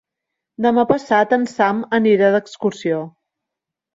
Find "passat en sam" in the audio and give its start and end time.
0.91-1.83